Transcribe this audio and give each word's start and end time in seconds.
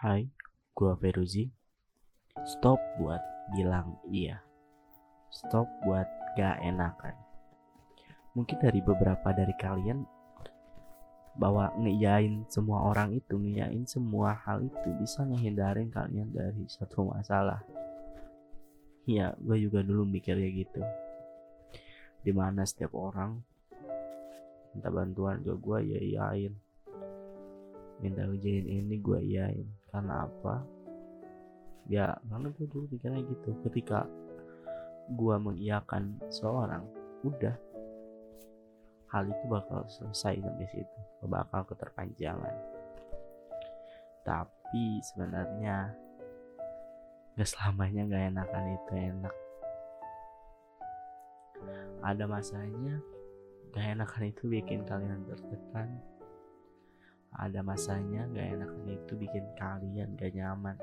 Hai, 0.00 0.24
gua 0.72 0.96
Feruzi. 0.96 1.44
Stop 2.48 2.80
buat 2.96 3.20
bilang 3.52 4.00
iya. 4.08 4.40
Stop 5.28 5.68
buat 5.84 6.08
gak 6.40 6.56
enakan. 6.64 7.12
Mungkin 8.32 8.64
dari 8.64 8.80
beberapa 8.80 9.28
dari 9.36 9.52
kalian 9.60 10.00
bahwa 11.36 11.76
ngeyain 11.76 12.48
semua 12.48 12.88
orang 12.88 13.12
itu, 13.12 13.36
ngeyain 13.36 13.84
semua 13.84 14.40
hal 14.40 14.64
itu 14.64 14.88
bisa 14.96 15.20
ngehindarin 15.28 15.92
kalian 15.92 16.32
dari 16.32 16.64
satu 16.64 17.04
masalah. 17.04 17.60
Ya, 19.04 19.36
gue 19.36 19.60
juga 19.60 19.84
dulu 19.84 20.08
mikirnya 20.08 20.48
gitu. 20.64 20.80
Di 22.24 22.32
mana 22.32 22.64
setiap 22.64 22.96
orang 22.96 23.36
minta 24.72 24.88
bantuan 24.88 25.44
ke 25.44 25.52
gue 25.60 25.78
ya 25.92 26.00
iyain 26.00 26.56
minta 28.00 28.24
ujian 28.24 28.64
ini 28.64 28.96
gue 29.00 29.20
iyain. 29.20 29.68
Karena 29.92 30.24
apa? 30.24 30.64
Ya 31.88 32.16
karena 32.28 32.48
gue 32.52 32.66
dulu 32.66 32.84
pikirnya 32.96 33.20
gitu. 33.24 33.56
Ketika 33.68 34.08
gue 35.10 35.36
mengiyakan 35.36 36.16
seorang 36.32 36.84
udah 37.24 37.56
hal 39.10 39.26
itu 39.26 39.44
bakal 39.50 39.84
selesai 39.86 40.40
sampai 40.40 40.68
situ. 40.72 40.98
Bakal 41.28 41.68
keterpanjangan. 41.68 42.56
Tapi 44.24 45.02
sebenarnya 45.12 45.92
gak 47.36 47.48
selamanya 47.48 48.02
gak 48.08 48.24
enakan 48.32 48.64
itu 48.76 48.92
enak. 48.96 49.36
Ada 52.00 52.24
masanya 52.24 52.96
gak 53.76 53.86
enakan 53.98 54.24
itu 54.30 54.42
bikin 54.48 54.86
kalian 54.88 55.26
tertekan 55.28 56.00
ada 57.30 57.62
masanya 57.62 58.26
gak 58.34 58.58
enakan 58.58 58.84
itu 58.90 59.12
bikin 59.14 59.44
kalian 59.54 60.18
gak 60.18 60.34
nyaman. 60.34 60.76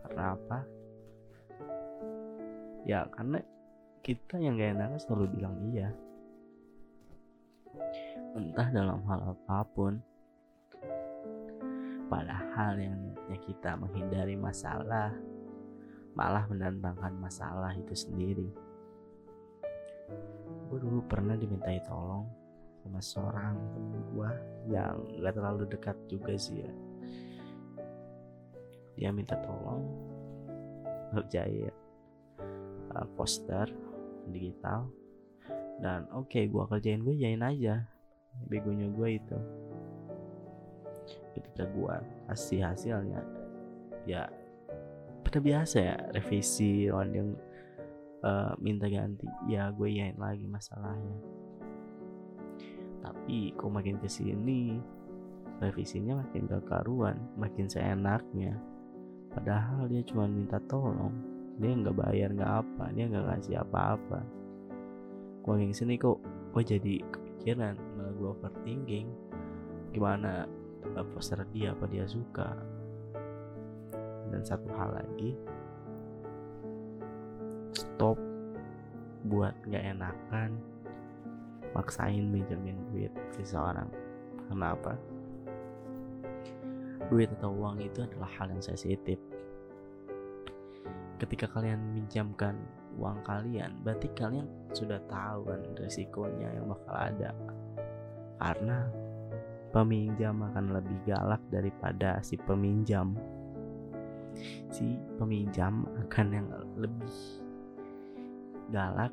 Karena 0.00 0.22
apa? 0.32 0.58
Ya 2.84 3.04
karena 3.12 3.40
kita 4.00 4.40
yang 4.40 4.56
gak 4.56 4.76
enakan 4.76 5.00
selalu 5.00 5.26
bilang 5.36 5.56
iya. 5.72 5.92
Entah 8.32 8.68
dalam 8.72 9.04
hal 9.04 9.36
apa 9.36 9.58
pun. 9.68 10.00
Padahal 12.08 12.76
yang 12.80 12.96
niatnya 13.00 13.38
kita 13.44 13.76
menghindari 13.76 14.36
masalah 14.36 15.12
malah 16.14 16.46
mendatangkan 16.46 17.14
masalah 17.18 17.74
itu 17.74 17.92
sendiri. 17.96 18.48
Gue 20.70 20.78
dulu 20.78 21.02
pernah 21.04 21.34
dimintai 21.34 21.82
tolong 21.82 22.43
sama 22.84 23.00
seorang 23.00 23.56
temen 23.72 24.00
gue 24.12 24.30
yang 24.76 25.00
gak 25.24 25.34
terlalu 25.40 25.64
dekat 25.72 25.96
juga 26.04 26.36
sih 26.36 26.60
ya. 26.60 26.72
Dia 29.00 29.08
minta 29.08 29.40
tolong 29.40 29.88
ngerjain 31.16 31.72
uh, 32.92 33.08
poster 33.16 33.72
digital. 34.28 34.92
Dan 35.80 36.04
oke 36.12 36.28
okay, 36.28 36.44
gue 36.44 36.64
kerjain 36.68 37.00
gue 37.00 37.16
jain 37.16 37.40
aja 37.40 37.88
begonya 38.52 38.92
gue 38.92 39.08
itu. 39.16 39.38
Ketika 41.32 41.64
gue 41.72 41.94
kasih 42.28 42.60
hasilnya 42.68 43.24
ya 44.04 44.28
pada 45.24 45.40
biasa 45.40 45.76
ya 45.80 45.96
revisi 46.12 46.92
orang 46.92 47.12
yang 47.16 47.30
uh, 48.22 48.52
minta 48.60 48.86
ganti 48.86 49.24
ya 49.48 49.72
gue 49.72 49.88
yain 49.88 50.14
lagi 50.20 50.44
masalahnya 50.44 51.16
tapi 53.04 53.52
kok 53.52 53.68
makin 53.68 54.00
ke 54.00 54.08
sini 54.08 54.80
revisinya 55.60 56.24
makin 56.24 56.48
gak 56.48 56.64
karuan 56.64 57.20
makin 57.36 57.68
seenaknya. 57.68 58.56
Padahal 59.28 59.90
dia 59.92 60.00
cuma 60.08 60.24
minta 60.24 60.56
tolong. 60.64 61.12
Dia 61.60 61.70
nggak 61.70 61.94
bayar 61.94 62.34
nggak 62.34 62.52
apa 62.64 62.84
dia 62.96 63.06
nggak 63.06 63.26
kasih 63.38 63.62
apa-apa. 63.62 64.24
Gue 65.44 65.50
makin 65.52 65.70
ke 65.70 65.76
sini 65.76 65.94
kok 66.00 66.18
gue 66.56 66.62
jadi 66.64 66.94
kepikiran 67.12 67.76
malah 67.94 68.14
gue 68.16 68.28
overthinking. 68.40 69.06
Gimana 69.92 70.48
poster 71.14 71.44
dia 71.52 71.76
apa 71.76 71.84
dia 71.86 72.08
suka. 72.08 72.56
Dan 74.32 74.42
satu 74.42 74.66
hal 74.74 74.96
lagi 74.98 75.36
stop 77.74 78.18
buat 79.26 79.54
nggak 79.66 79.84
enakan 79.94 80.50
maksain 81.74 82.30
minjemin 82.30 82.78
duit 82.94 83.12
seseorang. 83.34 83.90
Kenapa? 84.46 84.94
Duit 87.10 87.28
atau 87.36 87.52
uang 87.52 87.82
itu 87.82 88.06
adalah 88.06 88.30
hal 88.38 88.48
yang 88.54 88.62
sensitif. 88.64 89.18
Ketika 91.20 91.50
kalian 91.50 91.92
minjamkan 91.92 92.56
uang 92.94 93.26
kalian 93.26 93.74
berarti 93.82 94.06
kalian 94.14 94.46
sudah 94.70 95.02
tahu 95.10 95.50
kan 95.50 95.60
resikonya 95.78 96.48
yang 96.54 96.70
bakal 96.70 96.94
ada. 96.94 97.30
Karena 98.38 98.86
peminjam 99.74 100.38
akan 100.38 100.78
lebih 100.78 100.98
galak 101.02 101.42
daripada 101.50 102.22
si 102.22 102.38
peminjam. 102.38 103.18
Si 104.70 104.98
peminjam 105.18 105.86
akan 106.06 106.26
yang 106.30 106.46
lebih 106.78 107.14
galak 108.70 109.12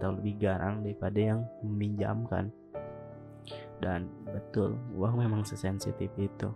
atau 0.00 0.16
lebih 0.16 0.40
garang 0.40 0.80
daripada 0.80 1.20
yang 1.20 1.44
meminjamkan. 1.60 2.48
Dan 3.84 4.08
betul 4.24 4.80
uang 4.96 5.20
memang 5.20 5.44
sesensitif 5.44 6.08
itu. 6.16 6.48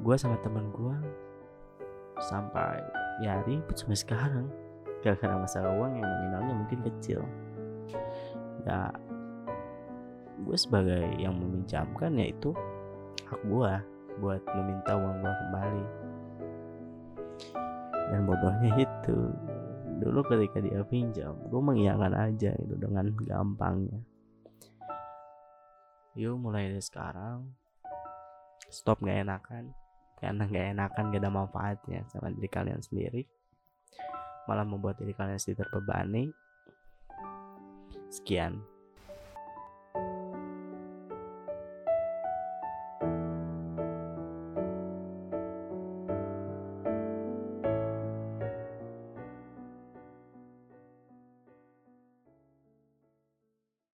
Gue 0.00 0.16
sama 0.16 0.40
temen 0.40 0.72
gue 0.72 0.96
sampai 2.24 2.80
ya 3.20 3.44
ribut 3.44 3.76
sampai 3.76 4.00
sekarang. 4.00 4.48
Gara-gara 5.04 5.36
masalah 5.36 5.76
uang 5.76 6.00
yang 6.00 6.08
nominalnya 6.08 6.54
mungkin 6.56 6.80
kecil. 6.88 7.20
Ya 8.64 8.88
gue 10.40 10.56
sebagai 10.56 11.04
yang 11.20 11.36
meminjamkan 11.36 12.16
yaitu 12.16 12.56
hak 13.28 13.40
gue 13.44 13.72
buat 14.24 14.40
meminta 14.56 14.96
uang 14.96 15.20
gue 15.20 15.32
kembali. 15.36 15.84
Dan 18.08 18.20
bodohnya 18.24 18.72
itu 18.80 19.18
dulu 19.96 20.20
ketika 20.28 20.60
dia 20.60 20.84
pinjam 20.84 21.34
gue 21.48 21.60
mengiyakan 21.60 22.12
aja 22.12 22.52
itu 22.56 22.74
dengan 22.76 23.08
gampangnya. 23.16 24.00
Yuk 26.16 26.40
mulai 26.40 26.72
dari 26.72 26.80
sekarang. 26.80 27.52
Stop 28.72 29.04
gak 29.04 29.24
enakan. 29.24 29.72
Karena 30.16 30.48
gak 30.48 30.66
enakan 30.72 31.04
gak 31.12 31.20
ada 31.20 31.32
manfaatnya 31.32 32.00
sama 32.08 32.32
diri 32.32 32.48
kalian 32.48 32.80
sendiri. 32.80 33.28
Malah 34.48 34.64
membuat 34.64 34.96
diri 34.96 35.12
kalian 35.12 35.36
sendiri 35.36 35.60
terbebani 35.64 36.32
sekian 38.08 38.62